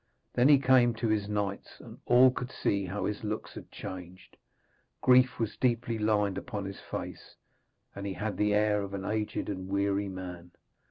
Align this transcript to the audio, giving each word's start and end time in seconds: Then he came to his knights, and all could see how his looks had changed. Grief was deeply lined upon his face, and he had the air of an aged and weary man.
Then 0.33 0.49
he 0.49 0.57
came 0.57 0.95
to 0.95 1.09
his 1.09 1.29
knights, 1.29 1.79
and 1.79 1.99
all 2.07 2.31
could 2.31 2.51
see 2.51 2.85
how 2.87 3.05
his 3.05 3.23
looks 3.23 3.53
had 3.53 3.69
changed. 3.69 4.35
Grief 5.01 5.37
was 5.39 5.55
deeply 5.57 5.99
lined 5.99 6.39
upon 6.39 6.65
his 6.65 6.79
face, 6.79 7.35
and 7.93 8.07
he 8.07 8.13
had 8.13 8.35
the 8.35 8.51
air 8.51 8.81
of 8.81 8.95
an 8.95 9.05
aged 9.05 9.47
and 9.47 9.67
weary 9.69 10.09
man. 10.09 10.53